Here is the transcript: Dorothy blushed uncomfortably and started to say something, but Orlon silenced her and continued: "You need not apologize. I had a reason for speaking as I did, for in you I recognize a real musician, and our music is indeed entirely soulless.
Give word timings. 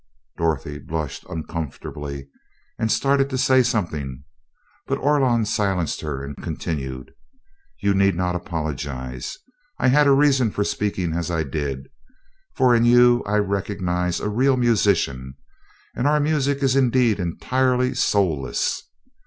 Dorothy 0.35 0.79
blushed 0.79 1.25
uncomfortably 1.29 2.27
and 2.79 2.91
started 2.91 3.29
to 3.29 3.37
say 3.37 3.61
something, 3.61 4.23
but 4.87 4.97
Orlon 4.97 5.45
silenced 5.45 6.01
her 6.01 6.23
and 6.25 6.35
continued: 6.37 7.13
"You 7.81 7.93
need 7.93 8.15
not 8.15 8.33
apologize. 8.35 9.37
I 9.77 9.89
had 9.89 10.07
a 10.07 10.11
reason 10.11 10.49
for 10.49 10.63
speaking 10.63 11.13
as 11.13 11.29
I 11.29 11.43
did, 11.43 11.85
for 12.55 12.73
in 12.75 12.83
you 12.83 13.21
I 13.27 13.37
recognize 13.37 14.19
a 14.19 14.27
real 14.27 14.57
musician, 14.57 15.35
and 15.95 16.07
our 16.07 16.19
music 16.19 16.63
is 16.63 16.75
indeed 16.75 17.19
entirely 17.19 17.93
soulless. 17.93 18.89